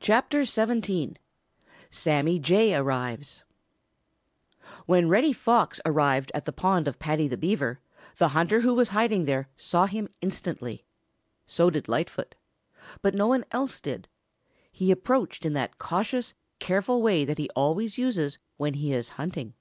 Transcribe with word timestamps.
CHAPTER 0.00 0.44
XVII 0.44 1.14
SAMMY 1.88 2.40
JAY 2.40 2.74
ARRIVES 2.74 3.44
When 4.86 5.08
Reddy 5.08 5.32
Fox 5.32 5.80
arrived 5.86 6.32
at 6.34 6.46
the 6.46 6.52
pond 6.52 6.88
of 6.88 6.98
Paddy 6.98 7.28
the 7.28 7.36
Beaver, 7.36 7.78
the 8.18 8.30
hunter 8.30 8.62
who 8.62 8.74
was 8.74 8.88
hiding 8.88 9.24
there 9.26 9.48
saw 9.56 9.86
him 9.86 10.08
instantly. 10.20 10.84
So 11.46 11.70
did 11.70 11.86
Lightfoot. 11.86 12.34
But 13.02 13.14
no 13.14 13.28
one 13.28 13.44
else 13.52 13.78
did. 13.80 14.08
He 14.72 14.90
approached 14.90 15.44
in 15.44 15.52
that 15.52 15.78
cautious, 15.78 16.34
careful 16.58 17.00
way 17.00 17.24
that 17.24 17.38
he 17.38 17.48
always 17.50 17.96
uses 17.98 18.40
when 18.56 18.74
he 18.74 18.92
is 18.92 19.10
hunting. 19.10 19.54